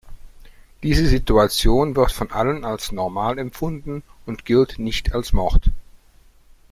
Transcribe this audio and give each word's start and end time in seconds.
Diese 0.81 1.05
Situation 1.05 1.95
wird 1.95 2.11
von 2.11 2.31
allen 2.31 2.65
als 2.65 2.91
normal 2.91 3.37
empfunden 3.37 4.01
und 4.25 4.45
gilt 4.45 4.79
nicht 4.79 5.13
als 5.13 5.31
Mord. 5.31 5.69